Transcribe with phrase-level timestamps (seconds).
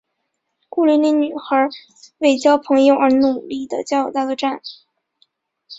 [0.67, 1.69] 孤零零女孩
[2.17, 4.59] 为交朋友而努力的交友大作战。